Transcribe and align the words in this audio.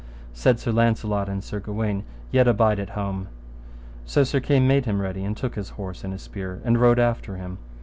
Said 0.33 0.59
Sir 0.59 0.71
Launcelot 0.71 1.29
and 1.29 1.43
Sir 1.43 1.59
Gawaine, 1.59 2.03
Yet 2.31 2.47
abide 2.47 2.79
at 2.79 2.89
home. 2.97 3.27
So 4.03 4.23
Sir 4.23 4.39
Kay 4.39 4.59
made 4.59 4.85
him 4.85 4.99
ready 4.99 5.23
and 5.23 5.37
took 5.37 5.53
his 5.53 5.69
horse 5.77 6.03
and 6.03 6.11
his 6.11 6.23
spear, 6.23 6.59
and 6.65 6.81
rode 6.81 6.97
after 6.97 7.35
him. 7.37 7.59